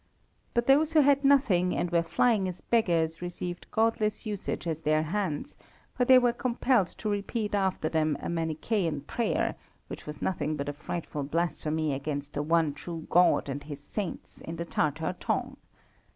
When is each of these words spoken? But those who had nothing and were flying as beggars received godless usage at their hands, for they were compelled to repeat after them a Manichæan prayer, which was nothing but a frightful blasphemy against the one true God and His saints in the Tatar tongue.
But 0.55 0.65
those 0.65 0.93
who 0.93 1.01
had 1.01 1.23
nothing 1.23 1.75
and 1.77 1.91
were 1.91 2.01
flying 2.01 2.47
as 2.47 2.59
beggars 2.59 3.21
received 3.21 3.69
godless 3.69 4.25
usage 4.25 4.65
at 4.65 4.83
their 4.83 5.03
hands, 5.03 5.57
for 5.93 6.05
they 6.05 6.17
were 6.17 6.33
compelled 6.33 6.87
to 6.97 7.07
repeat 7.07 7.53
after 7.53 7.87
them 7.87 8.17
a 8.19 8.25
Manichæan 8.27 9.05
prayer, 9.05 9.53
which 9.89 10.07
was 10.07 10.19
nothing 10.19 10.55
but 10.55 10.67
a 10.67 10.73
frightful 10.73 11.21
blasphemy 11.21 11.93
against 11.93 12.33
the 12.33 12.41
one 12.41 12.73
true 12.73 13.05
God 13.11 13.47
and 13.47 13.61
His 13.61 13.79
saints 13.79 14.41
in 14.41 14.55
the 14.55 14.65
Tatar 14.65 15.13
tongue. 15.19 15.57